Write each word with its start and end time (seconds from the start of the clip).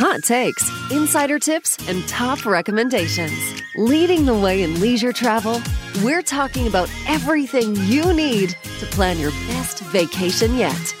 hot 0.00 0.22
takes, 0.22 0.66
insider 0.90 1.38
tips, 1.38 1.76
and 1.86 2.08
top 2.08 2.46
recommendations. 2.46 3.38
Leading 3.76 4.24
the 4.24 4.34
way 4.34 4.62
in 4.62 4.80
leisure 4.80 5.12
travel, 5.12 5.60
we're 6.02 6.22
talking 6.22 6.66
about 6.66 6.90
everything 7.06 7.76
you 7.76 8.14
need 8.14 8.56
to 8.78 8.86
plan 8.86 9.18
your 9.18 9.30
best 9.48 9.80
vacation 9.92 10.56
yet. 10.56 10.94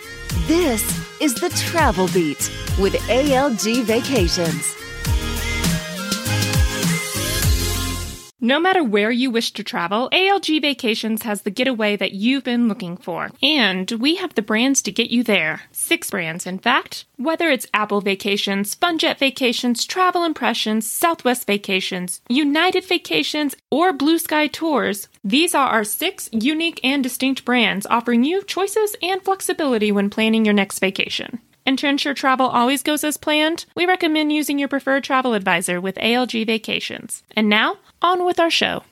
This 0.46 0.82
is 1.18 1.34
the 1.34 1.48
Travel 1.48 2.08
Beat 2.08 2.52
with 2.78 2.92
ALG 3.08 3.84
Vacations. 3.84 4.79
No 8.42 8.58
matter 8.58 8.82
where 8.82 9.10
you 9.10 9.30
wish 9.30 9.52
to 9.52 9.62
travel, 9.62 10.08
ALG 10.12 10.62
Vacations 10.62 11.24
has 11.24 11.42
the 11.42 11.50
getaway 11.50 11.94
that 11.96 12.12
you've 12.12 12.44
been 12.44 12.68
looking 12.68 12.96
for. 12.96 13.30
And 13.42 13.90
we 13.90 14.14
have 14.16 14.34
the 14.34 14.40
brands 14.40 14.80
to 14.82 14.92
get 14.92 15.10
you 15.10 15.22
there. 15.22 15.62
Six 15.72 16.10
brands, 16.10 16.46
in 16.46 16.58
fact. 16.58 17.04
Whether 17.16 17.50
it's 17.50 17.66
Apple 17.74 18.00
Vacations, 18.00 18.74
Funjet 18.74 19.18
Vacations, 19.18 19.84
Travel 19.84 20.24
Impressions, 20.24 20.90
Southwest 20.90 21.46
Vacations, 21.46 22.22
United 22.30 22.86
Vacations, 22.86 23.54
or 23.70 23.92
Blue 23.92 24.18
Sky 24.18 24.46
Tours, 24.46 25.08
these 25.22 25.54
are 25.54 25.68
our 25.68 25.84
six 25.84 26.30
unique 26.32 26.80
and 26.82 27.02
distinct 27.02 27.44
brands 27.44 27.84
offering 27.90 28.24
you 28.24 28.42
choices 28.42 28.96
and 29.02 29.22
flexibility 29.22 29.92
when 29.92 30.08
planning 30.08 30.46
your 30.46 30.54
next 30.54 30.78
vacation. 30.78 31.40
And 31.70 31.78
to 31.78 31.86
ensure 31.86 32.14
travel 32.14 32.48
always 32.48 32.82
goes 32.82 33.04
as 33.04 33.16
planned, 33.16 33.64
we 33.76 33.86
recommend 33.86 34.32
using 34.32 34.58
your 34.58 34.66
preferred 34.66 35.04
travel 35.04 35.34
advisor 35.34 35.80
with 35.80 35.94
ALG 35.98 36.44
Vacations. 36.44 37.22
And 37.36 37.48
now, 37.48 37.76
on 38.02 38.24
with 38.24 38.40
our 38.40 38.50
show. 38.50 38.82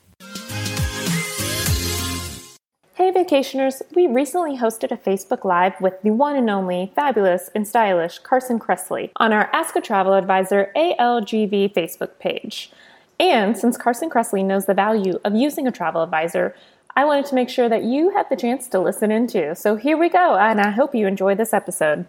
Hey 2.93 3.11
vacationers, 3.11 3.81
we 3.93 4.07
recently 4.07 4.55
hosted 4.57 4.93
a 4.93 4.95
Facebook 4.97 5.43
Live 5.43 5.73
with 5.81 6.01
the 6.03 6.11
one 6.11 6.37
and 6.37 6.49
only 6.49 6.93
fabulous 6.95 7.49
and 7.53 7.67
stylish 7.67 8.19
Carson 8.19 8.59
Kressley 8.59 9.11
on 9.17 9.33
our 9.33 9.49
Ask 9.51 9.75
a 9.75 9.81
Travel 9.81 10.13
Advisor 10.13 10.71
ALGV 10.77 11.73
Facebook 11.73 12.17
page. 12.19 12.71
And 13.19 13.57
since 13.57 13.75
Carson 13.75 14.09
Kressley 14.09 14.45
knows 14.45 14.67
the 14.67 14.73
value 14.73 15.19
of 15.25 15.35
using 15.35 15.67
a 15.67 15.71
travel 15.73 16.01
advisor, 16.01 16.55
I 16.95 17.03
wanted 17.03 17.25
to 17.25 17.35
make 17.35 17.49
sure 17.49 17.67
that 17.67 17.83
you 17.83 18.11
had 18.11 18.27
the 18.29 18.37
chance 18.37 18.69
to 18.69 18.79
listen 18.79 19.11
in 19.11 19.27
too. 19.27 19.51
So 19.53 19.75
here 19.75 19.97
we 19.97 20.07
go, 20.07 20.37
and 20.37 20.61
I 20.61 20.69
hope 20.69 20.95
you 20.95 21.07
enjoy 21.07 21.35
this 21.35 21.53
episode. 21.53 22.07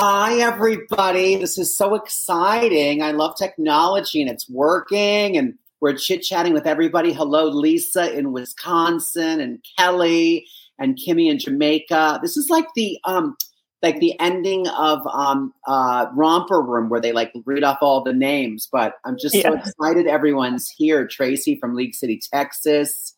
Hi, 0.00 0.34
everybody. 0.34 1.34
This 1.34 1.58
is 1.58 1.76
so 1.76 1.96
exciting. 1.96 3.02
I 3.02 3.10
love 3.10 3.34
technology 3.36 4.22
and 4.22 4.30
it's 4.30 4.48
working, 4.48 5.36
and 5.36 5.54
we're 5.80 5.96
chit 5.96 6.22
chatting 6.22 6.52
with 6.52 6.68
everybody. 6.68 7.12
Hello, 7.12 7.48
Lisa 7.48 8.16
in 8.16 8.30
Wisconsin, 8.30 9.40
and 9.40 9.58
Kelly, 9.76 10.46
and 10.78 10.96
Kimmy 10.96 11.28
in 11.28 11.40
Jamaica. 11.40 12.20
This 12.22 12.36
is 12.36 12.48
like 12.48 12.66
the 12.76 12.96
um, 13.06 13.36
like 13.82 13.98
the 13.98 14.14
ending 14.20 14.68
of 14.68 15.04
um, 15.08 15.52
uh, 15.66 16.06
Romper 16.14 16.62
Room 16.62 16.90
where 16.90 17.00
they 17.00 17.10
like 17.10 17.32
read 17.44 17.64
off 17.64 17.78
all 17.80 18.04
the 18.04 18.12
names. 18.12 18.68
But 18.70 18.92
I'm 19.04 19.18
just 19.18 19.34
yeah. 19.34 19.50
so 19.50 19.54
excited 19.54 20.06
everyone's 20.06 20.70
here. 20.70 21.08
Tracy 21.08 21.58
from 21.58 21.74
League 21.74 21.96
City, 21.96 22.20
Texas 22.32 23.16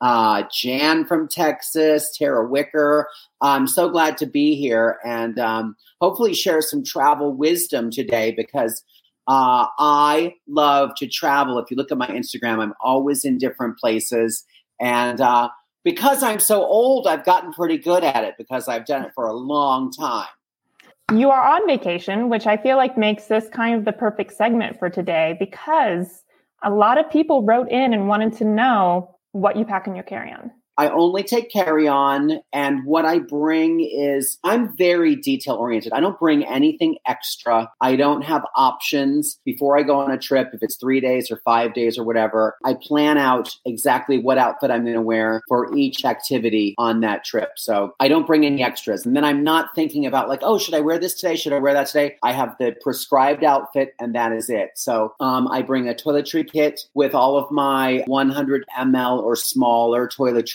uh, 0.00 0.44
Jan 0.52 1.04
from 1.04 1.28
Texas, 1.28 2.16
Tara 2.16 2.48
Wicker. 2.48 3.08
I'm 3.40 3.66
so 3.66 3.88
glad 3.88 4.18
to 4.18 4.26
be 4.26 4.54
here 4.54 4.98
and 5.04 5.38
um, 5.38 5.76
hopefully 6.00 6.34
share 6.34 6.62
some 6.62 6.84
travel 6.84 7.32
wisdom 7.32 7.90
today 7.90 8.32
because 8.36 8.82
uh, 9.26 9.66
I 9.78 10.34
love 10.48 10.90
to 10.96 11.06
travel. 11.06 11.58
If 11.58 11.70
you 11.70 11.76
look 11.76 11.92
at 11.92 11.98
my 11.98 12.08
Instagram, 12.08 12.60
I'm 12.60 12.74
always 12.80 13.24
in 13.24 13.38
different 13.38 13.78
places. 13.78 14.44
And 14.80 15.20
uh, 15.20 15.50
because 15.84 16.22
I'm 16.22 16.40
so 16.40 16.64
old, 16.64 17.06
I've 17.06 17.24
gotten 17.24 17.52
pretty 17.52 17.78
good 17.78 18.02
at 18.02 18.24
it 18.24 18.34
because 18.38 18.68
I've 18.68 18.86
done 18.86 19.04
it 19.04 19.12
for 19.14 19.26
a 19.26 19.34
long 19.34 19.92
time. 19.92 20.28
You 21.12 21.30
are 21.30 21.56
on 21.56 21.66
vacation, 21.66 22.28
which 22.28 22.46
I 22.46 22.56
feel 22.56 22.76
like 22.76 22.96
makes 22.96 23.26
this 23.26 23.48
kind 23.48 23.76
of 23.76 23.84
the 23.84 23.92
perfect 23.92 24.32
segment 24.32 24.78
for 24.78 24.88
today 24.88 25.36
because 25.40 26.22
a 26.62 26.70
lot 26.70 26.98
of 26.98 27.10
people 27.10 27.42
wrote 27.42 27.68
in 27.68 27.92
and 27.92 28.08
wanted 28.08 28.32
to 28.34 28.44
know 28.44 29.16
what 29.32 29.56
you 29.56 29.64
pack 29.64 29.86
in 29.86 29.94
your 29.94 30.04
carry 30.04 30.32
on. 30.32 30.50
I 30.78 30.88
only 30.88 31.22
take 31.22 31.50
carry 31.50 31.86
on, 31.86 32.40
and 32.52 32.84
what 32.86 33.04
I 33.04 33.18
bring 33.18 33.80
is 33.80 34.38
I'm 34.44 34.76
very 34.76 35.16
detail 35.16 35.56
oriented. 35.56 35.92
I 35.92 36.00
don't 36.00 36.18
bring 36.18 36.44
anything 36.44 36.96
extra. 37.06 37.70
I 37.80 37.96
don't 37.96 38.22
have 38.22 38.44
options 38.56 39.38
before 39.44 39.78
I 39.78 39.82
go 39.82 39.98
on 40.00 40.10
a 40.10 40.18
trip, 40.18 40.50
if 40.52 40.62
it's 40.62 40.76
three 40.76 41.00
days 41.00 41.30
or 41.30 41.40
five 41.44 41.74
days 41.74 41.98
or 41.98 42.04
whatever. 42.04 42.56
I 42.64 42.74
plan 42.74 43.18
out 43.18 43.54
exactly 43.66 44.18
what 44.18 44.38
outfit 44.38 44.70
I'm 44.70 44.82
going 44.82 44.94
to 44.94 45.02
wear 45.02 45.42
for 45.48 45.74
each 45.76 46.04
activity 46.04 46.74
on 46.78 47.00
that 47.00 47.24
trip. 47.24 47.50
So 47.56 47.94
I 48.00 48.08
don't 48.08 48.26
bring 48.26 48.46
any 48.46 48.62
extras. 48.62 49.04
And 49.04 49.16
then 49.16 49.24
I'm 49.24 49.44
not 49.44 49.74
thinking 49.74 50.06
about, 50.06 50.28
like, 50.28 50.40
oh, 50.42 50.58
should 50.58 50.74
I 50.74 50.80
wear 50.80 50.98
this 50.98 51.14
today? 51.14 51.36
Should 51.36 51.52
I 51.52 51.58
wear 51.58 51.74
that 51.74 51.88
today? 51.88 52.16
I 52.22 52.32
have 52.32 52.56
the 52.58 52.74
prescribed 52.80 53.44
outfit, 53.44 53.94
and 54.00 54.14
that 54.14 54.32
is 54.32 54.48
it. 54.48 54.70
So 54.76 55.14
um, 55.20 55.48
I 55.48 55.62
bring 55.62 55.88
a 55.88 55.94
toiletry 55.94 56.50
kit 56.50 56.80
with 56.94 57.14
all 57.14 57.36
of 57.36 57.50
my 57.50 58.02
100 58.06 58.64
ml 58.78 59.22
or 59.22 59.36
smaller 59.36 60.08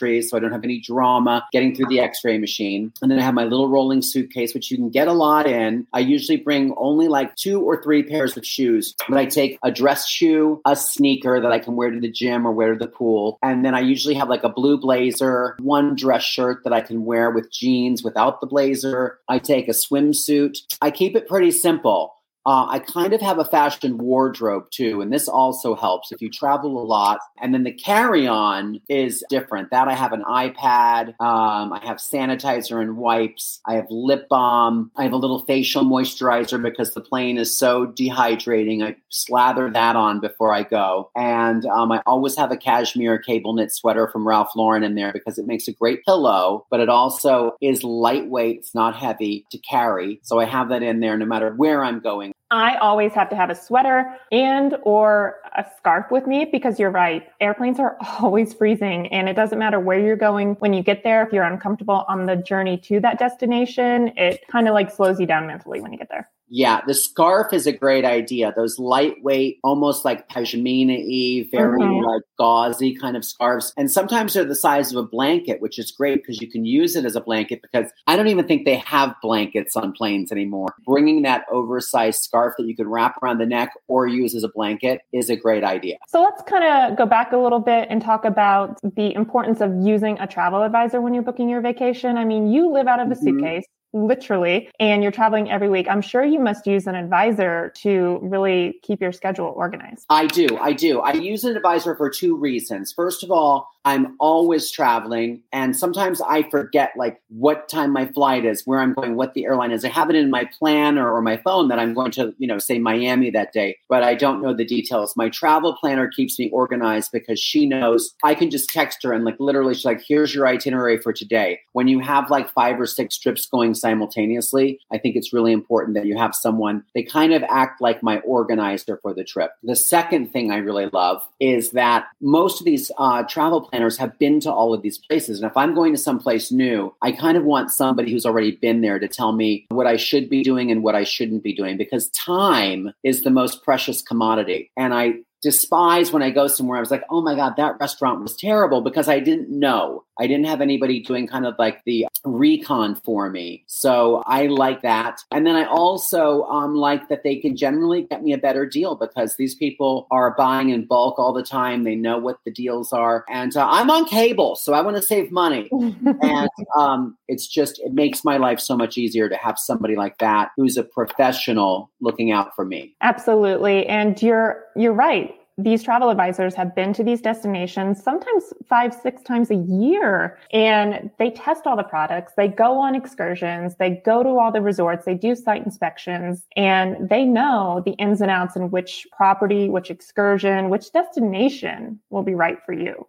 toiletries 0.06 0.26
so 0.26 0.38
I 0.38 0.40
don't 0.40 0.52
have 0.52 0.64
any 0.64 0.80
drama 0.80 1.46
getting 1.52 1.76
through 1.76 1.88
the 1.88 2.00
x 2.00 2.24
ray 2.24 2.38
machine. 2.38 2.94
And 3.02 3.12
then 3.12 3.20
I 3.20 3.24
have 3.24 3.34
my 3.34 3.44
little 3.44 3.70
rolling 3.70 4.02
suitcase, 4.02 4.54
which 4.54 4.72
you 4.72 4.78
can 4.78 4.90
get 4.90 5.08
a 5.08 5.14
lot 5.14 5.48
in. 5.48 5.88
I 5.94 6.00
usually 6.00 6.38
bring 6.38 6.74
only 6.78 7.08
like 7.08 7.36
two 7.36 7.62
or 7.62 7.82
three 7.82 8.04
pairs 8.04 8.38
of 8.38 8.46
shoes, 8.46 8.96
but 9.08 9.18
I 9.18 9.26
take 9.26 9.58
a 9.64 9.72
dress 9.72 10.08
shoe, 10.08 10.62
a 10.66 10.76
sneaker 10.76 11.42
that 11.42 11.52
I 11.52 11.60
can 11.60 11.76
wear 11.76 11.92
to 11.92 12.00
the 12.00 12.12
gym 12.12 12.46
or 12.46 12.52
wear 12.52 12.74
to 12.74 12.80
the 12.80 12.92
pool. 12.92 13.38
And 13.42 13.66
then 13.66 13.76
I 13.76 13.82
usually 13.82 14.16
have 14.16 14.30
like 14.30 14.44
a 14.44 14.50
blue 14.50 14.78
blazer, 14.78 15.56
one 15.60 15.96
dress 15.96 16.24
shirt 16.24 16.64
that 16.64 16.74
I 16.74 16.82
can 16.82 17.06
wear 17.06 17.32
with 17.32 17.52
jeans 17.52 18.04
without 18.04 18.42
the 18.42 18.48
blazer. 18.48 19.20
I 19.28 19.40
take 19.40 19.68
a 19.68 19.72
swimsuit. 19.72 20.58
I 20.82 20.92
keep 20.92 21.16
it 21.16 21.28
pretty 21.28 21.52
simple. 21.52 22.15
Uh, 22.46 22.68
I 22.70 22.80
kind 22.80 23.14
of 23.14 23.22
have 23.22 23.40
a 23.40 23.46
fashion 23.46 23.98
wardrobe 23.98 24.70
too, 24.70 25.02
and 25.02 25.12
this 25.12 25.28
also 25.28 25.74
helps 25.74 26.12
if 26.12 26.22
you 26.22 26.30
travel 26.30 26.80
a 26.80 26.86
lot. 26.86 27.20
And 27.42 27.54
then 27.54 27.64
the 27.64 27.74
carry 27.74 28.28
on 28.28 28.80
is 28.88 29.24
different. 29.30 29.72
That 29.72 29.88
I 29.88 29.94
have 29.94 30.14
an 30.14 30.24
iPad, 30.24 31.10
um, 31.20 31.74
I 31.74 31.80
have 31.84 31.98
sanitizer 31.98 32.80
and 32.80 32.98
wipes, 32.98 33.62
I 33.66 33.74
have 33.74 33.88
lip 33.90 34.28
balm, 34.30 34.92
I 34.96 35.04
have 35.04 35.14
a 35.14 35.18
little 35.18 35.44
facial 35.46 35.84
moisturizer 35.84 36.62
because 36.62 36.94
the 36.94 37.02
plane 37.02 37.40
is 37.40 37.58
so 37.58 37.88
dehydrating. 37.88 38.84
I 38.84 38.96
slather 39.10 39.72
that 39.72 39.96
on 39.96 40.20
before 40.20 40.54
I 40.54 40.64
go. 40.64 41.10
And 41.16 41.66
um, 41.66 41.92
I 41.92 42.04
always 42.06 42.38
have 42.38 42.52
a 42.52 42.58
cashmere 42.58 43.18
cable 43.18 43.54
knit 43.54 43.74
sweater 43.74 44.08
from 44.08 44.28
Ralph 44.28 44.52
Lauren 44.56 44.84
in 44.84 44.94
there 44.94 45.12
because 45.12 45.40
it 45.40 45.48
makes 45.48 45.68
a 45.68 45.74
great 45.74 46.06
pillow, 46.06 46.68
but 46.70 46.80
it 46.80 46.90
also 46.90 47.56
is 47.60 47.84
lightweight, 47.84 48.58
it's 48.58 48.76
not 48.76 48.96
heavy 48.96 49.46
to 49.52 49.58
carry. 49.58 50.20
So 50.22 50.40
I 50.40 50.46
have 50.46 50.70
that 50.70 50.84
in 50.84 51.00
there 51.00 51.18
no 51.18 51.26
matter 51.26 51.52
where 51.56 51.84
I'm 51.84 52.00
going. 52.00 52.35
I 52.52 52.76
always 52.78 53.12
have 53.14 53.30
to 53.32 53.36
have 53.36 53.50
a 53.50 53.56
sweater 53.56 54.16
and 54.32 54.78
or 54.84 55.38
a 55.58 55.66
scarf 55.78 56.06
with 56.12 56.28
me 56.28 56.46
because 56.46 56.80
you're 56.80 56.92
right. 56.92 57.28
Airplanes 57.42 57.80
are 57.80 57.98
always 58.20 58.54
freezing 58.54 59.08
and 59.08 59.28
it 59.28 59.34
doesn't 59.34 59.58
matter 59.58 59.80
where 59.80 60.00
you're 60.00 60.16
going 60.16 60.54
when 60.56 60.72
you 60.72 60.84
get 60.84 61.04
there 61.04 61.26
if 61.26 61.34
you're 61.34 61.44
uncomfortable 61.44 62.06
on 62.08 62.26
the 62.26 62.36
journey 62.36 62.78
to 62.78 63.00
that 63.00 63.18
destination, 63.18 64.12
it 64.16 64.42
kind 64.48 64.68
of 64.68 64.74
like 64.74 64.92
slows 64.92 65.20
you 65.20 65.26
down 65.26 65.48
mentally 65.48 65.82
when 65.82 65.92
you 65.92 65.98
get 65.98 66.10
there. 66.10 66.30
Yeah, 66.48 66.82
the 66.86 66.94
scarf 66.94 67.54
is 67.54 67.66
a 67.66 67.72
great 67.72 68.06
idea. 68.06 68.54
Those 68.56 68.78
lightweight, 68.78 69.60
almost 69.64 70.06
like 70.06 70.30
pashmina-y, 70.30 71.48
very 71.52 71.80
mm-hmm. 71.80 72.06
like 72.06 72.22
gauzy 72.38 72.96
kind 72.96 73.18
of 73.18 73.26
scarves. 73.26 73.74
And 73.78 73.90
sometimes 73.92 74.34
they're 74.34 74.46
the 74.46 74.56
size 74.56 74.92
of 74.92 75.04
a 75.04 75.08
blanket, 75.08 75.62
which 75.62 75.80
is 75.80 75.92
great 75.92 76.22
because 76.22 76.42
you 76.42 76.50
can 76.50 76.66
use 76.66 76.96
it 76.96 77.06
as 77.06 77.16
a 77.16 77.22
blanket 77.22 77.62
because 77.62 77.92
I 78.08 78.16
don't 78.16 78.28
even 78.28 78.48
think 78.48 78.66
they 78.66 78.76
have 78.78 79.16
blankets 79.22 79.76
on 79.76 79.92
planes 79.94 80.32
anymore. 80.32 80.76
Bringing 80.86 81.24
that 81.24 81.46
oversized 81.52 82.24
scarf 82.24 82.54
that 82.58 82.68
you 82.68 82.76
can 82.76 82.88
wrap 82.88 83.22
around 83.24 83.40
the 83.40 83.46
neck 83.46 83.72
or 83.88 84.08
use 84.08 84.36
as 84.36 84.44
a 84.44 84.50
blanket 84.50 85.02
is 85.12 85.30
a 85.30 85.36
great 85.36 85.64
idea. 85.64 85.98
So 86.08 86.22
let's 86.22 86.44
kind 86.44 86.64
of 86.64 86.98
go 86.98 87.06
back 87.06 87.32
a 87.32 87.38
little 87.38 87.60
bit 87.60 87.88
and 87.90 88.02
talk 88.02 88.26
about 88.26 88.80
the 88.96 89.14
importance 89.16 89.62
of 89.62 89.72
using 89.82 90.20
a 90.20 90.28
travel 90.28 90.62
advisor 90.62 91.02
when 91.02 91.14
you're 91.14 91.24
booking 91.24 91.50
your 91.50 91.62
vacation. 91.62 92.18
I 92.18 92.26
mean, 92.26 92.52
you 92.52 92.72
live 92.72 92.88
out 92.88 93.00
of 93.00 93.10
a 93.10 93.16
mm-hmm. 93.16 93.24
suitcase 93.24 93.66
literally, 93.96 94.70
and 94.80 95.02
you're 95.02 95.12
traveling 95.12 95.50
every 95.50 95.70
week, 95.70 95.88
I'm 95.90 96.02
sure 96.02 96.24
you 96.24 96.40
must 96.40 96.68
use 96.68 96.86
an 96.86 96.96
advisor 96.96 97.72
to 97.78 98.20
really 98.22 98.80
keep 98.84 99.02
your 99.02 99.14
schedule 99.14 99.54
organized. 99.56 100.06
I 100.10 100.28
do. 100.28 100.48
I 100.60 100.74
do. 100.74 101.00
I 101.00 101.14
use 101.14 101.46
an 101.46 101.56
advisor 101.56 101.96
for 101.96 102.10
two 102.10 102.36
reasons. 102.36 102.92
First 102.92 103.24
of 103.24 103.32
all, 103.32 103.70
I'm 103.86 104.16
always 104.20 104.72
traveling 104.72 105.44
and 105.54 105.78
sometimes 105.78 106.20
I 106.20 106.50
forget 106.50 106.94
like 106.98 107.22
what 107.30 107.70
time 107.70 107.94
my 107.94 108.08
flight 108.08 108.44
is, 108.44 108.64
where 108.66 108.80
I'm 108.80 108.94
going, 108.94 109.16
what 109.16 109.36
the 109.36 109.46
airline 109.46 109.72
is. 109.72 109.86
I 109.86 109.90
have 109.90 110.10
it 110.10 110.16
in 110.16 110.32
my 110.32 110.50
planner 110.58 111.08
or 111.10 111.22
my 111.22 111.38
phone 111.38 111.68
that 111.68 111.78
I'm 111.78 111.94
going 111.94 112.10
to, 112.14 112.34
you 112.40 112.48
know, 112.48 112.58
say 112.58 112.80
Miami 112.80 113.30
that 113.30 113.54
day, 113.54 113.78
but 113.88 114.02
I 114.02 114.16
don't 114.16 114.42
know 114.42 114.56
the 114.56 114.66
details. 114.66 115.16
My 115.16 115.30
travel 115.30 115.78
planner 115.80 116.08
keeps 116.08 116.40
me 116.40 116.50
organized 116.50 117.12
because 117.12 117.40
she 117.40 117.68
knows 117.68 118.16
I 118.24 118.34
can 118.34 118.50
just 118.50 118.70
text 118.70 119.04
her 119.04 119.14
and 119.14 119.24
like 119.24 119.40
literally 119.40 119.76
she's 119.76 119.86
like, 119.86 120.02
here's 120.06 120.34
your 120.34 120.48
itinerary 120.48 120.98
for 120.98 121.14
today. 121.14 121.60
When 121.74 121.88
you 121.88 122.00
have 122.00 122.32
like 122.32 122.52
five 122.54 122.80
or 122.80 122.88
six 122.88 123.20
trips 123.20 123.46
going 123.46 123.76
simultaneously, 123.86 124.80
I 124.92 124.98
think 124.98 125.16
it's 125.16 125.32
really 125.32 125.52
important 125.52 125.94
that 125.96 126.08
you 126.08 126.18
have 126.18 126.34
someone, 126.34 126.84
they 126.96 127.04
kind 127.04 127.34
of 127.34 127.44
act 127.44 127.82
like 127.82 128.02
my 128.02 128.18
organizer 128.20 128.98
for 129.04 129.14
the 129.14 129.24
trip. 129.24 129.52
The 129.62 129.76
second 129.76 130.32
thing 130.32 130.50
I 130.50 130.58
really 130.58 130.88
love 130.92 131.22
is 131.40 131.70
that 131.72 132.08
most 132.20 132.60
of 132.60 132.66
these 132.66 132.92
uh, 132.98 133.22
travel 133.24 133.62
planners 133.62 133.98
have 133.98 134.18
been 134.18 134.40
to 134.40 134.52
all 134.52 134.74
of 134.74 134.82
these 134.82 134.98
places. 134.98 135.40
And 135.40 135.50
if 135.50 135.56
I'm 135.56 135.76
going 135.76 135.94
to 135.94 136.00
someplace 136.00 136.52
new, 136.52 136.96
I 137.04 137.12
kind 137.12 137.38
of 137.38 137.44
want 137.44 137.70
somebody 137.70 138.12
who's 138.12 138.26
already 138.26 138.54
been 138.54 138.82
there 138.82 138.98
to 138.98 139.08
tell 139.08 139.34
me 139.34 139.68
what 139.70 139.86
I 139.86 139.98
should 139.98 140.30
be 140.30 140.42
doing 140.42 140.72
and 140.72 140.82
what 140.82 140.96
I 140.96 141.04
shouldn't 141.04 141.44
be 141.44 141.54
doing 141.54 141.78
because 141.78 142.10
time 142.10 142.92
is 143.04 143.22
the 143.22 143.30
most 143.30 143.64
precious 143.64 144.02
commodity. 144.02 144.72
And 144.76 144.96
I 144.96 145.20
despise 145.46 146.12
when 146.12 146.24
I 146.24 146.32
go 146.32 146.48
somewhere. 146.48 146.78
I 146.78 146.80
was 146.80 146.90
like, 146.90 147.04
oh 147.12 147.22
my 147.22 147.36
God, 147.36 147.54
that 147.58 147.78
restaurant 147.80 148.22
was 148.22 148.36
terrible 148.36 148.82
because 148.82 149.08
I 149.08 149.20
didn't 149.20 149.52
know. 149.52 150.05
I 150.20 150.28
didn't 150.28 150.46
have 150.46 150.62
anybody 150.62 151.00
doing 151.00 151.28
kind 151.28 151.46
of 151.46 151.56
like 151.60 151.84
the 151.86 152.08
recon 152.24 152.96
for 152.96 153.30
me. 153.30 153.64
So 153.68 154.24
I 154.26 154.48
like 154.48 154.82
that. 154.82 155.20
And 155.32 155.46
then 155.46 155.56
I 155.56 155.66
also 155.66 156.44
um, 156.44 156.76
like 156.76 157.10
that 157.10 157.24
they 157.24 157.38
can 157.38 157.56
generally 157.56 158.04
get 158.04 158.24
me 158.24 158.34
a 158.34 158.38
better 158.38 158.66
deal 158.66 158.96
because 158.96 159.36
these 159.36 159.56
people 159.56 160.08
are 160.12 160.36
buying 160.36 160.70
in 160.70 160.86
bulk 160.86 161.20
all 161.20 161.34
the 161.34 161.44
time. 161.44 161.84
They 161.84 161.96
know 161.96 162.18
what 162.18 162.40
the 162.46 162.52
deals 162.52 162.94
are. 162.94 163.26
And 163.30 163.56
uh, 163.56 163.68
I'm 163.70 163.90
on 163.90 164.06
cable, 164.06 164.56
so 164.56 164.74
I 164.74 164.82
want 164.82 164.98
to 164.98 165.04
save 165.04 165.32
money. 165.32 165.70
and 166.22 166.50
um, 166.78 167.18
it's 167.28 167.48
just, 167.48 167.80
it 167.80 167.94
makes 167.94 168.24
my 168.24 168.38
life 168.38 168.60
so 168.60 168.76
much 168.76 168.98
easier 168.98 169.30
to 169.30 169.36
have 169.36 169.60
somebody 169.60 169.96
like 169.96 170.18
that 170.20 170.52
who's 170.56 170.78
a 170.78 170.84
professional 170.84 171.92
looking 172.02 172.32
out 172.32 172.56
for 172.56 172.66
me. 172.66 172.96
Absolutely. 173.02 173.86
And 173.88 174.22
you're, 174.22 174.64
you're 174.76 174.94
right 174.94 175.36
these 175.58 175.84
travel 175.84 176.10
advisors 176.10 176.54
have 176.56 176.76
been 176.76 176.92
to 176.94 177.04
these 177.04 177.22
destinations 177.22 178.04
sometimes 178.04 178.54
five, 178.68 178.94
six 178.94 179.24
times 179.24 179.50
a 179.50 179.56
year, 179.56 180.38
and 180.52 181.10
they 181.18 181.32
test 181.32 181.66
all 181.66 181.78
the 181.78 181.84
products. 181.84 182.34
They 182.36 182.50
go 182.50 182.78
on 182.78 182.94
excursions. 182.94 183.76
They 183.78 184.02
go 184.06 184.22
to 184.22 184.30
all 184.30 184.52
the 184.52 184.62
resorts. 184.62 185.06
They 185.06 185.14
do 185.14 185.34
site 185.34 185.64
inspections, 185.64 186.44
and 186.58 187.10
they 187.10 187.24
know 187.24 187.82
the 187.86 187.92
ins 187.94 188.20
and 188.20 188.30
outs 188.30 188.58
in 188.58 188.70
which 188.70 189.08
property, 189.16 189.70
which 189.70 189.90
excursion, 189.90 190.70
which 190.70 190.92
destination 190.92 192.00
will 192.10 192.24
be 192.24 192.36
right 192.36 192.58
for 192.66 192.74
you. 192.74 193.08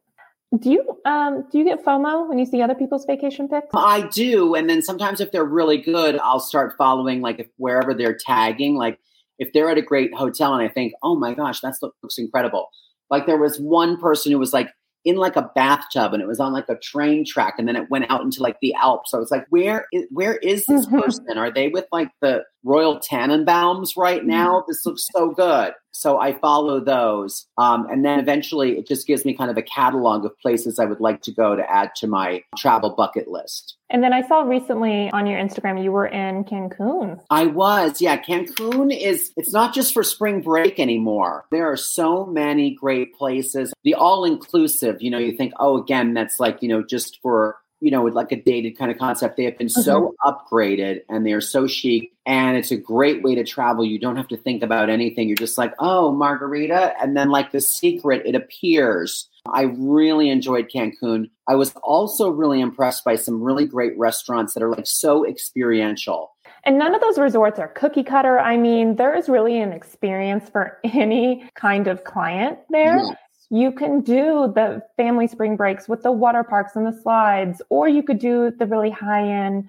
Do 0.57 0.71
you 0.71 1.01
um 1.05 1.45
do 1.51 1.59
you 1.59 1.65
get 1.65 1.85
FOMO 1.85 2.29
when 2.29 2.39
you 2.39 2.47
see 2.47 2.63
other 2.63 2.77
people's 2.77 3.05
vacation 3.05 3.49
pics? 3.49 3.67
I 3.75 4.03
do, 4.13 4.55
and 4.55 4.71
then 4.71 4.83
sometimes 4.83 5.21
if 5.21 5.33
they're 5.33 5.45
really 5.45 5.79
good, 5.79 6.17
I'll 6.21 6.39
start 6.39 6.77
following 6.79 7.21
like 7.21 7.41
if 7.41 7.49
wherever 7.57 7.93
they're 7.93 8.17
tagging, 8.17 8.77
like 8.77 9.01
if 9.39 9.53
they're 9.53 9.71
at 9.71 9.79
a 9.79 9.83
great 9.83 10.15
hotel 10.15 10.55
and 10.55 10.63
I 10.63 10.73
think, 10.73 10.93
oh 11.03 11.17
my 11.17 11.35
gosh, 11.35 11.61
that 11.61 11.75
looks 11.83 12.19
incredible. 12.19 12.69
Like 13.11 13.27
there 13.27 13.39
was 13.39 13.59
one 13.59 13.99
person 13.99 14.33
who 14.33 14.39
was 14.39 14.53
like 14.53 14.71
in 15.05 15.17
like 15.17 15.37
a 15.37 15.51
bathtub 15.55 16.13
and 16.13 16.23
it 16.23 16.27
was 16.27 16.41
on 16.41 16.53
like 16.53 16.69
a 16.69 16.77
train 16.77 17.25
track 17.25 17.55
and 17.59 17.69
then 17.69 17.77
it 17.77 17.89
went 17.91 18.11
out 18.11 18.23
into 18.23 18.43
like 18.43 18.57
the 18.61 18.75
Alps. 18.75 19.13
So 19.13 19.21
it's 19.21 19.31
like, 19.31 19.47
where 19.51 19.87
is, 19.93 20.05
where 20.11 20.37
is 20.39 20.67
this 20.67 20.87
mm-hmm. 20.87 21.01
person? 21.01 21.39
Are 21.39 21.53
they 21.53 21.69
with 21.69 21.87
like 21.93 22.11
the 22.21 22.43
Royal 22.65 22.99
Tenenbaums 22.99 23.91
right 23.97 24.21
mm-hmm. 24.21 24.31
now? 24.31 24.65
This 24.67 24.85
looks 24.85 25.05
so 25.13 25.31
good. 25.31 25.73
So 25.93 26.19
I 26.21 26.39
follow 26.39 26.79
those. 26.79 27.47
Um, 27.57 27.87
and 27.91 28.05
then 28.05 28.19
eventually 28.21 28.77
it 28.79 28.87
just 28.87 29.07
gives 29.07 29.25
me 29.25 29.35
kind 29.35 29.51
of 29.51 29.57
a 29.57 29.63
catalog 29.63 30.27
of 30.27 30.39
places 30.41 30.79
I 30.79 30.85
would 30.85 31.01
like 31.01 31.23
to 31.23 31.33
go 31.33 31.57
to 31.57 31.71
add 31.71 31.95
to 31.97 32.07
my 32.07 32.43
travel 32.59 32.95
bucket 32.95 33.29
list. 33.29 33.77
And 33.89 34.03
then 34.03 34.13
I 34.13 34.27
saw 34.27 34.43
recently 34.43 35.11
on 35.13 35.27
your 35.27 35.39
Instagram 35.39 35.83
you 35.83 35.93
were 35.93 36.07
in 36.07 36.45
Cancun. 36.45 37.21
I 37.31 37.47
was. 37.47 38.03
Yeah, 38.03 38.21
Cancun 38.21 38.95
is 38.95 39.33
it's 39.37 39.53
not 39.53 39.75
just 39.75 39.95
for 39.95 40.03
spring 40.03 40.43
break 40.43 40.79
anymore. 40.79 41.47
There 41.51 41.71
are 41.71 41.77
so 41.77 42.27
many 42.27 42.75
great 42.75 43.15
places. 43.15 43.73
The 43.85 43.95
all 43.95 44.25
inclusive, 44.25 44.97
you 45.01 45.11
know, 45.11 45.19
you 45.19 45.37
think, 45.37 45.55
"Oh, 45.59 45.79
again, 45.79 46.15
that's 46.15 46.41
like, 46.41 46.63
you 46.63 46.69
know, 46.69 46.83
just 46.85 47.21
for 47.23 47.57
you 47.81 47.91
know, 47.91 48.03
with 48.03 48.15
like 48.15 48.33
a 48.33 48.41
dated 48.41 48.79
kind 48.79 48.91
of 48.91 48.99
concept. 48.99 49.37
They 49.37 49.45
have 49.45 49.59
been 49.59 49.67
mm-hmm. 49.67 49.83
so 49.83 50.15
upgraded 50.25 51.03
and 51.09 51.27
they 51.27 51.33
are 51.33 51.41
so 51.41 51.67
chic. 51.67 52.13
And 52.25 52.57
it's 52.57 52.71
a 52.71 52.77
great 52.77 53.23
way 53.23 53.35
to 53.35 53.45
travel. 53.45 53.85
You 53.85 53.99
don't 53.99 54.17
have 54.17 54.29
to 54.29 54.37
think 54.37 54.63
about 54.63 54.91
anything. 54.91 55.29
You're 55.29 55.37
just 55.37 55.59
like, 55.59 55.75
oh, 55.79 56.13
margarita. 56.13 56.95
And 57.01 57.17
then, 57.17 57.31
like 57.31 57.53
the 57.53 57.61
secret, 57.61 58.23
it 58.27 58.35
appears. 58.35 59.29
I 59.53 59.63
really 59.63 60.31
enjoyed 60.31 60.71
Cancun. 60.75 61.31
I 61.49 61.55
was 61.55 61.73
also 61.83 62.31
really 62.31 62.61
impressed 62.61 63.05
by 63.05 63.15
some 63.17 63.43
really 63.43 63.67
great 63.67 63.97
restaurants 63.97 64.55
that 64.55 64.63
are 64.63 64.71
like 64.71 64.87
so 64.87 65.25
experiential. 65.25 66.33
And 66.65 66.79
none 66.79 66.97
of 66.97 67.01
those 67.01 67.17
resorts 67.17 67.61
are 67.61 67.69
cookie 67.69 68.03
cutter. 68.03 68.41
I 68.41 68.57
mean, 68.57 68.97
there 68.97 69.17
is 69.17 69.29
really 69.29 69.61
an 69.61 69.73
experience 69.73 70.49
for 70.49 70.79
any 70.85 71.49
kind 71.55 71.87
of 71.87 72.03
client 72.03 72.59
there. 72.71 72.97
Yeah. 72.97 73.15
You 73.51 73.71
can 73.71 74.01
do 74.01 74.53
the 74.55 74.83
family 74.97 75.29
spring 75.29 75.57
breaks 75.57 75.89
with 75.89 76.03
the 76.03 76.13
water 76.13 76.43
parks 76.43 76.75
and 76.75 76.87
the 76.87 77.01
slides, 77.03 77.63
or 77.69 77.89
you 77.89 78.03
could 78.03 78.19
do 78.19 78.51
the 78.51 78.67
really 78.67 78.91
high 78.91 79.29
end 79.29 79.69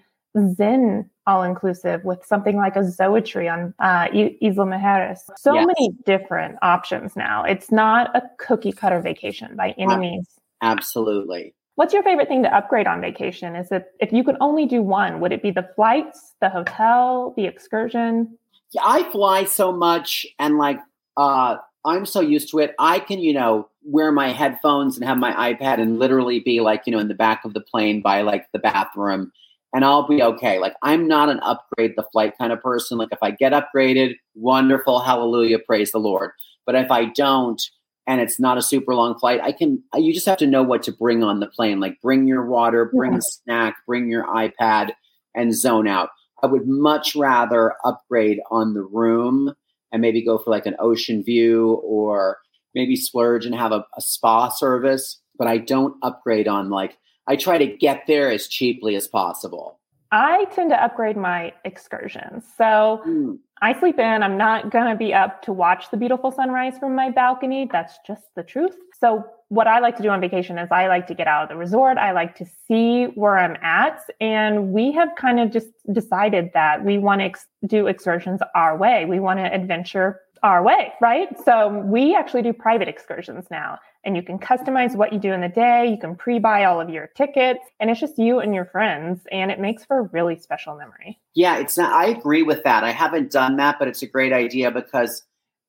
Zen 0.56 1.10
all 1.26 1.44
inclusive 1.44 2.04
with 2.06 2.26
something 2.26 2.56
like 2.56 2.76
a 2.76 2.80
Zoetry 2.80 3.52
on 3.52 3.74
uh, 3.80 4.08
Isla 4.14 4.66
Mujeres. 4.66 5.20
So 5.38 5.54
yes. 5.54 5.68
many 5.68 5.92
different 6.06 6.58
options 6.62 7.16
now. 7.16 7.44
It's 7.44 7.72
not 7.72 8.16
a 8.16 8.24
cookie 8.38 8.72
cutter 8.72 9.02
vacation 9.02 9.56
by 9.56 9.76
any 9.78 9.96
means. 9.98 10.30
Absolutely. 10.62 11.54
What's 11.76 11.94
your 11.94 12.02
favorite 12.02 12.28
thing 12.28 12.44
to 12.44 12.56
upgrade 12.56 12.88
on 12.88 13.02
vacation? 13.02 13.56
Is 13.56 13.72
it 13.72 13.92
if 14.00 14.12
you 14.12 14.24
could 14.24 14.38
only 14.42 14.66
do 14.66 14.82
one, 14.82 15.20
would 15.20 15.32
it 15.32 15.44
be 15.44 15.52
the 15.52 15.70
flights, 15.76 16.34
the 16.40 16.50
hotel, 16.50 17.34
the 17.38 17.46
excursion? 17.46 18.38
Yeah, 18.72 18.82
I 18.84 19.04
fly 19.12 19.44
so 19.44 19.72
much 19.72 20.26
and 20.40 20.58
like 20.58 20.80
uh 21.18 21.58
I'm 21.88 22.06
so 22.06 22.20
used 22.20 22.52
to 22.52 22.60
it. 22.60 22.76
I 22.78 23.00
can, 23.00 23.20
you 23.20 23.34
know, 23.34 23.70
wear 23.84 24.12
my 24.12 24.32
headphones 24.32 24.98
and 24.98 25.06
have 25.06 25.18
my 25.18 25.54
iPad 25.54 25.80
and 25.82 25.98
literally 25.98 26.40
be 26.42 26.60
like, 26.60 26.84
you 26.86 26.92
know, 26.92 27.00
in 27.00 27.08
the 27.08 27.16
back 27.16 27.46
of 27.46 27.54
the 27.54 27.62
plane 27.62 28.02
by 28.02 28.22
like 28.22 28.46
the 28.52 28.60
bathroom 28.60 29.32
and 29.74 29.86
I'll 29.86 30.08
be 30.08 30.22
okay. 30.22 30.60
Like 30.60 30.76
I'm 30.82 31.08
not 31.08 31.30
an 31.30 31.40
upgrade 31.42 31.94
the 31.96 32.08
flight 32.12 32.38
kind 32.38 32.52
of 32.52 32.62
person. 32.62 32.98
Like 32.98 33.10
if 33.12 33.20
I 33.22 33.32
get 33.32 33.54
upgraded, 33.54 34.16
wonderful, 34.36 35.00
hallelujah, 35.00 35.60
praise 35.60 35.92
the 35.92 36.00
Lord. 36.00 36.32
But 36.66 36.76
if 36.76 36.92
I 36.92 37.06
don't 37.06 37.62
and 38.06 38.22
it's 38.22 38.40
not 38.40 38.58
a 38.58 38.62
super 38.62 38.96
long 38.96 39.20
flight, 39.20 39.42
I 39.42 39.52
can 39.52 39.84
you 39.96 40.14
just 40.14 40.26
have 40.26 40.38
to 40.40 40.48
know 40.48 40.64
what 40.64 40.84
to 40.84 40.92
bring 40.92 41.24
on 41.24 41.40
the 41.40 41.48
plane. 41.48 41.80
Like 41.80 42.02
bring 42.02 42.28
your 42.28 42.46
water, 42.46 42.86
bring 42.86 43.14
yeah. 43.14 43.20
a 43.20 43.22
snack, 43.22 43.76
bring 43.86 44.10
your 44.10 44.26
iPad 44.26 44.92
and 45.36 45.56
zone 45.56 45.88
out. 45.88 46.10
I 46.44 46.48
would 46.48 46.68
much 46.68 47.16
rather 47.16 47.74
upgrade 47.84 48.40
on 48.52 48.74
the 48.74 48.84
room 48.84 49.54
and 49.92 50.02
maybe 50.02 50.24
go 50.24 50.38
for 50.38 50.52
like 50.52 50.66
an 50.66 50.76
ocean 50.80 51.24
view 51.24 51.82
or 51.84 52.40
maybe 52.76 52.96
splurge 52.96 53.46
and 53.46 53.56
have 53.56 53.72
a, 53.72 53.86
a 53.98 54.02
spa 54.02 54.50
service, 54.50 55.20
but 55.38 55.48
I 55.48 55.58
don't 55.58 55.96
upgrade 56.04 56.48
on 56.48 56.70
like 56.70 56.98
I 57.28 57.36
try 57.36 57.58
to 57.58 57.66
get 57.68 58.04
there 58.08 58.32
as 58.32 58.48
cheaply 58.48 58.96
as 58.96 59.08
possible. 59.08 59.80
I 60.12 60.46
tend 60.46 60.70
to 60.70 60.82
upgrade 60.82 61.18
my 61.18 61.54
excursions. 61.66 62.46
So 62.58 63.02
mm. 63.06 63.38
I 63.62 63.78
sleep 63.80 63.98
in. 63.98 64.24
I'm 64.24 64.38
not 64.38 64.70
going 64.70 64.88
to 64.88 64.96
be 64.96 65.14
up 65.14 65.42
to 65.44 65.54
watch 65.54 65.90
the 65.90 65.98
beautiful 65.98 66.32
sunrise 66.32 66.78
from 66.78 66.96
my 66.96 67.10
balcony. 67.10 67.68
That's 67.72 67.98
just 68.06 68.24
the 68.36 68.44
truth. 68.44 68.76
So, 69.00 69.26
what 69.50 69.66
I 69.66 69.80
like 69.80 69.96
to 69.96 70.04
do 70.04 70.10
on 70.10 70.20
vacation 70.20 70.58
is 70.58 70.68
I 70.72 70.88
like 70.88 71.08
to 71.08 71.14
get 71.14 71.28
out 71.28 71.44
of 71.44 71.50
the 71.50 71.56
resort. 71.56 71.98
I 71.98 72.12
like 72.12 72.36
to 72.36 72.46
see 72.68 73.06
where 73.16 73.38
I'm 73.38 73.56
at. 73.64 74.02
And 74.20 74.74
we 74.74 74.92
have 74.92 75.10
kind 75.18 75.40
of 75.40 75.52
just 75.52 75.70
decided 75.94 76.52
that 76.54 76.84
we 76.84 76.98
want 76.98 77.22
to 77.22 77.26
ex- 77.26 77.48
do 77.66 77.88
excursions 77.88 78.42
our 78.56 78.78
way. 78.78 79.06
We 79.06 79.22
want 79.22 79.40
to 79.40 79.46
adventure 79.46 80.20
our 80.48 80.64
way, 80.64 80.94
right? 81.02 81.28
So 81.46 81.70
we 81.86 82.16
actually 82.16 82.42
do 82.42 82.54
private 82.54 82.88
excursions 82.88 83.46
now, 83.52 83.80
and 84.04 84.16
you 84.16 84.24
can 84.24 84.40
customize 84.40 84.96
what 84.96 85.14
you 85.14 85.20
do 85.20 85.34
in 85.34 85.42
the 85.42 85.50
day. 85.50 85.88
You 85.88 85.98
can 85.98 86.16
pre 86.16 86.40
buy 86.40 86.64
all 86.66 86.82
of 86.82 86.90
your 86.90 87.08
tickets, 87.16 87.60
and 87.80 87.90
it's 87.90 88.00
just 88.00 88.18
you 88.18 88.40
and 88.40 88.56
your 88.56 88.66
friends, 88.66 89.22
and 89.32 89.52
it 89.52 89.60
makes 89.60 89.86
for 89.86 90.00
a 90.00 90.04
really 90.04 90.40
special 90.40 90.76
memory. 90.76 91.20
Yeah, 91.36 91.58
it's 91.58 91.78
not, 91.78 91.94
I 91.94 92.08
agree 92.08 92.44
with 92.44 92.64
that. 92.64 92.84
I 92.84 92.92
haven't 92.92 93.32
done 93.32 93.58
that, 93.58 93.78
but 93.78 93.88
it's 93.88 94.02
a 94.02 94.08
great 94.08 94.34
idea 94.34 94.72
because 94.72 95.24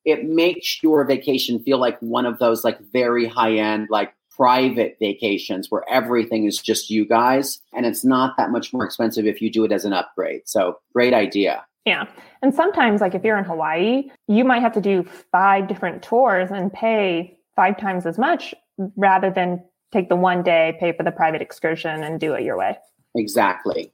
it 0.04 0.24
makes 0.24 0.82
your 0.82 1.04
vacation 1.04 1.62
feel 1.62 1.78
like 1.78 1.98
one 2.00 2.24
of 2.24 2.38
those 2.38 2.64
like 2.64 2.78
very 2.92 3.26
high 3.26 3.54
end, 3.54 3.88
like 3.90 4.14
private 4.30 4.96
vacations 5.00 5.70
where 5.70 5.82
everything 5.90 6.46
is 6.46 6.58
just 6.58 6.88
you 6.88 7.04
guys. 7.04 7.60
And 7.74 7.84
it's 7.84 8.04
not 8.04 8.36
that 8.36 8.50
much 8.50 8.72
more 8.72 8.84
expensive 8.84 9.26
if 9.26 9.42
you 9.42 9.50
do 9.50 9.64
it 9.64 9.72
as 9.72 9.84
an 9.84 9.92
upgrade. 9.92 10.42
So 10.46 10.78
great 10.94 11.12
idea. 11.12 11.66
Yeah. 11.84 12.06
And 12.42 12.54
sometimes, 12.54 13.00
like 13.00 13.14
if 13.14 13.24
you're 13.24 13.38
in 13.38 13.44
Hawaii, 13.44 14.10
you 14.26 14.44
might 14.44 14.60
have 14.60 14.72
to 14.72 14.80
do 14.80 15.04
five 15.32 15.68
different 15.68 16.02
tours 16.02 16.50
and 16.50 16.72
pay 16.72 17.38
five 17.56 17.78
times 17.78 18.06
as 18.06 18.18
much 18.18 18.54
rather 18.96 19.30
than 19.30 19.62
take 19.92 20.08
the 20.08 20.16
one 20.16 20.42
day, 20.42 20.76
pay 20.78 20.92
for 20.92 21.02
the 21.02 21.10
private 21.10 21.42
excursion, 21.42 22.02
and 22.02 22.20
do 22.20 22.34
it 22.34 22.42
your 22.42 22.56
way. 22.56 22.76
Exactly. 23.16 23.92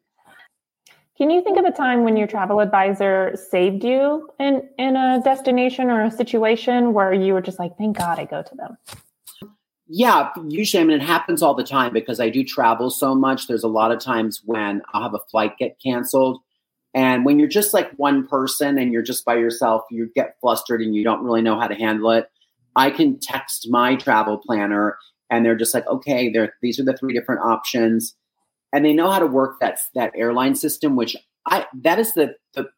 Can 1.16 1.30
you 1.30 1.42
think 1.42 1.56
of 1.56 1.64
a 1.64 1.70
time 1.70 2.02
when 2.02 2.16
your 2.16 2.26
travel 2.26 2.58
advisor 2.58 3.36
saved 3.50 3.84
you 3.84 4.28
in, 4.40 4.68
in 4.78 4.96
a 4.96 5.22
destination 5.22 5.88
or 5.88 6.02
a 6.02 6.10
situation 6.10 6.92
where 6.92 7.12
you 7.12 7.32
were 7.32 7.40
just 7.40 7.60
like, 7.60 7.78
thank 7.78 7.96
God 7.96 8.18
I 8.18 8.24
go 8.24 8.42
to 8.42 8.54
them? 8.56 8.76
Yeah, 9.86 10.30
usually, 10.48 10.82
I 10.82 10.86
mean, 10.86 11.00
it 11.00 11.06
happens 11.06 11.40
all 11.40 11.54
the 11.54 11.62
time 11.62 11.92
because 11.92 12.18
I 12.18 12.30
do 12.30 12.42
travel 12.42 12.90
so 12.90 13.14
much. 13.14 13.46
There's 13.46 13.62
a 13.62 13.68
lot 13.68 13.92
of 13.92 14.00
times 14.00 14.42
when 14.44 14.82
I'll 14.92 15.02
have 15.02 15.14
a 15.14 15.20
flight 15.30 15.56
get 15.56 15.78
canceled 15.80 16.40
and 16.94 17.24
when 17.24 17.38
you're 17.38 17.48
just 17.48 17.74
like 17.74 17.90
one 17.96 18.26
person 18.26 18.78
and 18.78 18.92
you're 18.92 19.02
just 19.02 19.24
by 19.24 19.34
yourself, 19.34 19.82
you 19.90 20.10
get 20.14 20.36
flustered 20.40 20.80
and 20.80 20.94
you 20.94 21.02
don't 21.02 21.24
really 21.24 21.42
know 21.42 21.58
how 21.58 21.66
to 21.66 21.74
handle 21.74 22.10
it. 22.12 22.30
I 22.76 22.90
can 22.90 23.18
text 23.18 23.68
my 23.68 23.96
travel 23.96 24.38
planner 24.38 24.96
and 25.28 25.44
they're 25.44 25.56
just 25.56 25.74
like, 25.74 25.86
okay, 25.88 26.30
there 26.30 26.54
these 26.62 26.78
are 26.78 26.84
the 26.84 26.96
three 26.96 27.12
different 27.12 27.42
options. 27.42 28.14
And 28.72 28.84
they 28.84 28.92
know 28.92 29.10
how 29.10 29.18
to 29.18 29.26
work 29.26 29.58
that 29.60 29.80
that 29.94 30.12
airline 30.14 30.54
system, 30.54 30.94
which 30.94 31.16
I 31.46 31.66
that 31.82 31.98
is 31.98 32.14
the 32.14 32.36
the, 32.54 32.68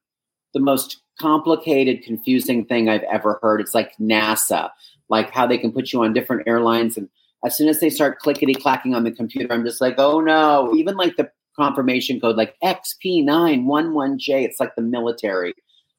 the 0.55 0.61
most 0.61 1.03
complicated, 1.21 2.03
confusing 2.03 2.65
thing 2.65 2.89
I've 2.89 3.03
ever 3.03 3.39
heard. 3.43 3.61
It's 3.61 3.75
like 3.75 3.97
NASA, 3.99 4.71
like 5.09 5.31
how 5.31 5.47
they 5.47 5.59
can 5.59 5.73
put 5.73 5.93
you 5.93 6.03
on 6.03 6.15
different 6.15 6.47
airlines 6.47 6.97
and 6.97 7.09
as 7.45 7.57
soon 7.57 7.69
as 7.69 7.81
they 7.81 7.91
start 7.91 8.19
clickety 8.19 8.55
clacking 8.55 8.95
on 8.95 9.05
the 9.05 9.13
computer, 9.13 9.53
I'm 9.53 9.65
just 9.65 9.81
like, 9.81 9.95
oh 9.99 10.21
no. 10.21 10.73
Even 10.75 10.97
like 10.97 11.17
the 11.17 11.31
confirmation 11.59 12.21
code, 12.21 12.37
like 12.37 12.57
XP911J, 12.63 14.45
it's 14.45 14.61
like 14.61 14.75
the 14.77 14.83
military. 14.83 15.55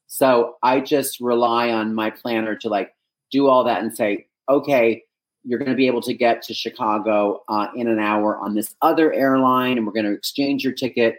So 0.06 0.56
I 0.62 0.80
just 0.80 1.20
rely 1.20 1.70
on 1.70 1.94
my 1.94 2.10
planner 2.10 2.56
to 2.56 2.68
like 2.68 2.94
do 3.30 3.46
all 3.46 3.64
that 3.64 3.82
and 3.82 3.94
say, 3.94 4.26
okay, 4.48 5.02
you're 5.44 5.58
going 5.58 5.70
to 5.70 5.76
be 5.76 5.86
able 5.86 6.02
to 6.02 6.14
get 6.14 6.42
to 6.42 6.54
Chicago 6.54 7.42
uh, 7.48 7.68
in 7.74 7.88
an 7.88 7.98
hour 7.98 8.36
on 8.38 8.54
this 8.54 8.74
other 8.82 9.12
airline, 9.12 9.76
and 9.76 9.86
we're 9.86 9.92
going 9.92 10.06
to 10.06 10.12
exchange 10.12 10.64
your 10.64 10.72
ticket. 10.72 11.18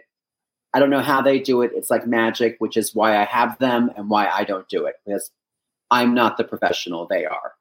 I 0.72 0.78
don't 0.78 0.90
know 0.90 1.00
how 1.00 1.20
they 1.20 1.38
do 1.38 1.62
it. 1.62 1.72
It's 1.74 1.90
like 1.90 2.06
magic, 2.06 2.56
which 2.58 2.76
is 2.76 2.94
why 2.94 3.16
I 3.16 3.24
have 3.24 3.58
them 3.58 3.90
and 3.96 4.08
why 4.08 4.28
I 4.28 4.44
don't 4.44 4.68
do 4.68 4.86
it 4.86 4.96
because 5.04 5.30
I'm 5.90 6.14
not 6.14 6.36
the 6.36 6.44
professional 6.44 7.06
they 7.06 7.24
are. 7.24 7.54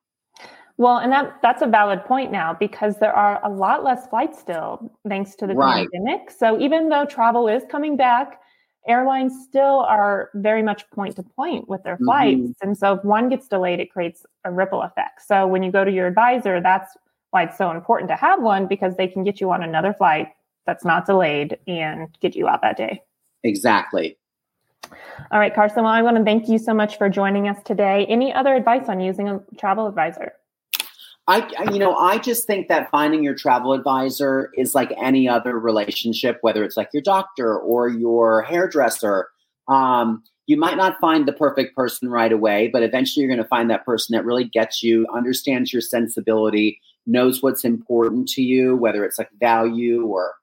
Well, 0.79 0.99
and 0.99 1.11
that 1.11 1.39
that's 1.41 1.61
a 1.61 1.67
valid 1.67 2.05
point 2.05 2.31
now 2.31 2.53
because 2.53 2.95
there 2.99 3.11
are 3.11 3.45
a 3.45 3.49
lot 3.49 3.83
less 3.83 4.07
flights 4.07 4.39
still 4.39 4.89
thanks 5.09 5.35
to 5.35 5.45
the 5.45 5.53
right. 5.53 5.85
pandemic. 5.91 6.31
So 6.31 6.57
even 6.57 6.87
though 6.87 7.03
travel 7.05 7.49
is 7.49 7.63
coming 7.69 7.97
back, 7.97 8.39
airlines 8.87 9.33
still 9.45 9.81
are 9.81 10.29
very 10.35 10.63
much 10.63 10.89
point 10.91 11.17
to 11.17 11.23
point 11.23 11.67
with 11.67 11.83
their 11.83 11.97
flights. 11.97 12.39
Mm-hmm. 12.39 12.69
And 12.69 12.77
so 12.77 12.93
if 12.93 13.03
one 13.03 13.27
gets 13.27 13.49
delayed, 13.49 13.81
it 13.81 13.91
creates 13.91 14.25
a 14.45 14.51
ripple 14.53 14.81
effect. 14.81 15.21
So 15.27 15.45
when 15.45 15.63
you 15.63 15.71
go 15.71 15.83
to 15.83 15.91
your 15.91 16.07
advisor, 16.07 16.61
that's 16.61 16.95
why 17.31 17.43
it's 17.43 17.57
so 17.57 17.71
important 17.71 18.07
to 18.11 18.15
have 18.15 18.41
one 18.41 18.65
because 18.65 18.95
they 18.95 19.07
can 19.07 19.25
get 19.25 19.41
you 19.41 19.51
on 19.51 19.61
another 19.61 19.93
flight 19.93 20.29
that's 20.65 20.85
not 20.85 21.05
delayed 21.05 21.57
and 21.67 22.07
get 22.21 22.37
you 22.37 22.47
out 22.47 22.61
that 22.61 22.77
day. 22.77 23.03
Exactly. 23.43 24.17
All 25.31 25.39
right, 25.39 25.53
Carson. 25.53 25.83
Well, 25.83 25.91
I 25.91 26.01
want 26.01 26.15
to 26.15 26.23
thank 26.23 26.47
you 26.47 26.57
so 26.57 26.73
much 26.73 26.97
for 26.97 27.09
joining 27.09 27.49
us 27.49 27.61
today. 27.65 28.05
Any 28.07 28.33
other 28.33 28.55
advice 28.55 28.87
on 28.87 29.01
using 29.01 29.27
a 29.27 29.41
travel 29.57 29.85
advisor? 29.85 30.31
I, 31.29 31.71
you 31.71 31.77
know, 31.77 31.95
I 31.95 32.17
just 32.17 32.47
think 32.47 32.69
that 32.69 32.89
finding 32.89 33.23
your 33.23 33.35
travel 33.35 33.73
advisor 33.73 34.49
is 34.55 34.73
like 34.73 34.91
any 34.99 35.29
other 35.29 35.59
relationship, 35.59 36.39
whether 36.41 36.63
it's 36.63 36.75
like 36.75 36.89
your 36.91 37.03
doctor 37.03 37.55
or 37.55 37.87
your 37.87 38.41
hairdresser. 38.41 39.29
Um, 39.67 40.23
you 40.47 40.57
might 40.57 40.75
not 40.75 40.99
find 40.99 41.27
the 41.27 41.33
perfect 41.33 41.75
person 41.75 42.09
right 42.09 42.31
away, 42.31 42.67
but 42.67 42.81
eventually 42.81 43.23
you're 43.23 43.33
going 43.33 43.43
to 43.43 43.47
find 43.47 43.69
that 43.69 43.85
person 43.85 44.15
that 44.15 44.25
really 44.25 44.45
gets 44.45 44.81
you, 44.81 45.05
understands 45.13 45.71
your 45.71 45.83
sensibility, 45.83 46.81
knows 47.05 47.43
what's 47.43 47.63
important 47.63 48.27
to 48.29 48.41
you, 48.41 48.75
whether 48.75 49.05
it's 49.05 49.19
like 49.19 49.29
value 49.39 50.07
or 50.07 50.33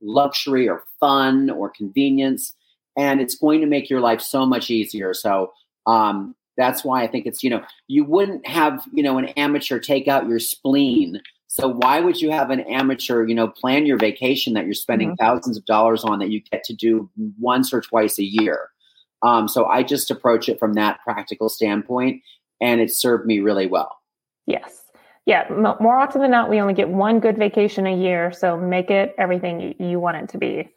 luxury 0.00 0.68
or 0.68 0.82
fun 0.98 1.50
or 1.50 1.70
convenience. 1.70 2.56
And 2.98 3.20
it's 3.20 3.36
going 3.36 3.60
to 3.60 3.68
make 3.68 3.88
your 3.88 4.00
life 4.00 4.20
so 4.20 4.44
much 4.44 4.70
easier. 4.70 5.14
So, 5.14 5.52
um, 5.86 6.34
that's 6.56 6.84
why 6.84 7.02
I 7.02 7.06
think 7.06 7.26
it's, 7.26 7.42
you 7.42 7.50
know, 7.50 7.62
you 7.88 8.04
wouldn't 8.04 8.46
have, 8.46 8.86
you 8.92 9.02
know, 9.02 9.18
an 9.18 9.26
amateur 9.36 9.78
take 9.78 10.08
out 10.08 10.28
your 10.28 10.38
spleen. 10.38 11.20
So 11.48 11.68
why 11.68 12.00
would 12.00 12.20
you 12.20 12.30
have 12.30 12.50
an 12.50 12.60
amateur, 12.60 13.26
you 13.26 13.34
know, 13.34 13.48
plan 13.48 13.86
your 13.86 13.98
vacation 13.98 14.54
that 14.54 14.64
you're 14.64 14.74
spending 14.74 15.10
mm-hmm. 15.10 15.24
thousands 15.24 15.56
of 15.56 15.64
dollars 15.64 16.04
on 16.04 16.18
that 16.18 16.30
you 16.30 16.40
get 16.40 16.64
to 16.64 16.74
do 16.74 17.10
once 17.38 17.72
or 17.72 17.80
twice 17.80 18.18
a 18.18 18.24
year? 18.24 18.70
Um, 19.22 19.48
so 19.48 19.66
I 19.66 19.82
just 19.82 20.10
approach 20.10 20.48
it 20.48 20.58
from 20.58 20.74
that 20.74 21.00
practical 21.04 21.48
standpoint, 21.48 22.22
and 22.60 22.80
it 22.80 22.92
served 22.92 23.26
me 23.26 23.40
really 23.40 23.66
well. 23.66 23.98
Yes. 24.46 24.82
Yeah. 25.26 25.44
M- 25.48 25.76
more 25.80 25.98
often 25.98 26.20
than 26.20 26.30
not, 26.30 26.50
we 26.50 26.60
only 26.60 26.74
get 26.74 26.88
one 26.88 27.20
good 27.20 27.38
vacation 27.38 27.86
a 27.86 27.96
year. 27.96 28.32
So 28.32 28.56
make 28.56 28.90
it 28.90 29.14
everything 29.18 29.74
you, 29.78 29.88
you 29.88 30.00
want 30.00 30.16
it 30.16 30.28
to 30.30 30.38
be. 30.38 30.68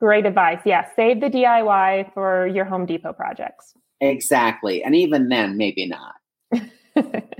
Great 0.00 0.26
advice. 0.26 0.60
Yeah. 0.64 0.86
Save 0.96 1.20
the 1.20 1.30
DIY 1.30 2.12
for 2.12 2.46
your 2.48 2.64
Home 2.64 2.86
Depot 2.86 3.12
projects. 3.12 3.74
Exactly. 4.04 4.84
And 4.84 4.94
even 4.94 5.28
then, 5.30 5.56
maybe 5.56 5.86
not. 5.86 6.14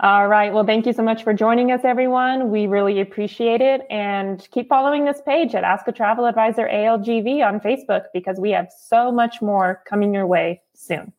All 0.00 0.28
right. 0.28 0.52
Well, 0.52 0.66
thank 0.66 0.84
you 0.84 0.92
so 0.92 1.02
much 1.02 1.24
for 1.24 1.32
joining 1.32 1.72
us, 1.72 1.80
everyone. 1.84 2.50
We 2.50 2.66
really 2.66 3.00
appreciate 3.00 3.62
it. 3.62 3.82
And 3.88 4.46
keep 4.50 4.68
following 4.68 5.06
this 5.06 5.22
page 5.24 5.54
at 5.54 5.64
Ask 5.64 5.88
a 5.88 5.92
Travel 5.92 6.26
Advisor 6.26 6.68
ALGV 6.68 7.46
on 7.46 7.60
Facebook 7.60 8.04
because 8.12 8.38
we 8.38 8.50
have 8.50 8.68
so 8.86 9.10
much 9.10 9.40
more 9.40 9.82
coming 9.86 10.12
your 10.12 10.26
way 10.26 10.60
soon. 10.74 11.12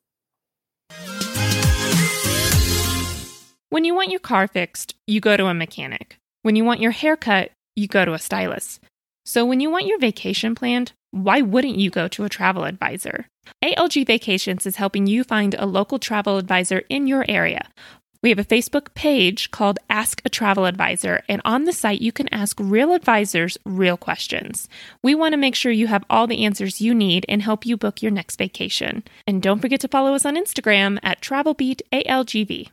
When 3.70 3.86
you 3.86 3.96
want 3.96 4.12
your 4.12 4.20
car 4.20 4.48
fixed, 4.48 4.94
you 5.08 5.20
go 5.22 5.38
to 5.38 5.48
a 5.48 5.54
mechanic. 5.56 6.20
When 6.44 6.56
you 6.56 6.64
want 6.64 6.82
your 6.82 6.92
hair 6.92 7.18
cut, 7.18 7.50
you 7.76 7.88
go 7.88 8.06
to 8.06 8.14
a 8.14 8.20
stylist. 8.20 8.80
So 9.26 9.46
when 9.46 9.62
you 9.62 9.70
want 9.70 9.88
your 9.88 10.00
vacation 10.00 10.54
planned, 10.54 10.92
why 11.12 11.42
wouldn't 11.42 11.78
you 11.78 11.90
go 11.90 12.08
to 12.10 12.26
a 12.26 12.30
travel 12.30 12.66
advisor? 12.66 13.28
ALG 13.64 14.06
Vacations 14.06 14.66
is 14.66 14.76
helping 14.76 15.08
you 15.08 15.24
find 15.24 15.56
a 15.56 15.66
local 15.66 15.98
travel 15.98 16.38
advisor 16.38 16.84
in 16.90 17.08
your 17.08 17.24
area. 17.30 17.70
We 18.22 18.30
have 18.30 18.40
a 18.40 18.46
Facebook 18.46 18.94
page 18.94 19.52
called 19.52 19.80
Ask 19.90 20.22
a 20.24 20.30
Travel 20.30 20.66
Advisor, 20.66 21.24
and 21.28 21.42
on 21.44 21.66
the 21.66 21.74
site, 21.74 22.02
you 22.02 22.14
can 22.14 22.34
ask 22.34 22.58
real 22.58 22.94
advisors 22.94 23.58
real 23.66 23.98
questions. 23.98 24.70
We 25.04 25.14
want 25.14 25.34
to 25.34 25.38
make 25.38 25.56
sure 25.56 25.74
you 25.74 25.88
have 25.88 26.06
all 26.10 26.26
the 26.26 26.46
answers 26.46 26.80
you 26.80 26.94
need 26.94 27.26
and 27.28 27.42
help 27.42 27.66
you 27.66 27.76
book 27.76 28.02
your 28.02 28.12
next 28.12 28.38
vacation. 28.38 29.04
And 29.28 29.42
don't 29.42 29.60
forget 29.60 29.82
to 29.82 29.90
follow 29.90 30.14
us 30.14 30.26
on 30.26 30.38
Instagram 30.38 31.00
at 31.04 31.22
TravelBeatALGV. 31.22 32.70